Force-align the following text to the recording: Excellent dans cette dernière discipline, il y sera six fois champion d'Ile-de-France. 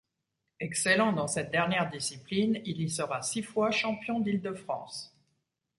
Excellent 0.59 1.13
dans 1.13 1.27
cette 1.27 1.51
dernière 1.51 1.91
discipline, 1.91 2.59
il 2.65 2.81
y 2.81 2.89
sera 2.89 3.21
six 3.21 3.43
fois 3.43 3.69
champion 3.69 4.19
d'Ile-de-France. 4.19 5.15